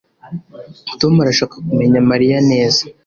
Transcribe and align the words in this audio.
tom 0.99 1.13
arashaka 1.23 1.55
kumenya 1.67 1.99
mariya 2.11 2.37
neza 2.51 2.81